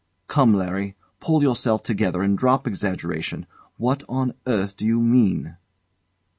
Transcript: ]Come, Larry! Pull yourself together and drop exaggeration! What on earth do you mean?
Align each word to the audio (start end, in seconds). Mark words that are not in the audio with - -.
]Come, 0.35 0.55
Larry! 0.55 0.95
Pull 1.19 1.43
yourself 1.43 1.83
together 1.83 2.23
and 2.23 2.35
drop 2.35 2.65
exaggeration! 2.65 3.45
What 3.77 4.01
on 4.09 4.33
earth 4.47 4.75
do 4.75 4.83
you 4.83 4.99
mean? 4.99 5.57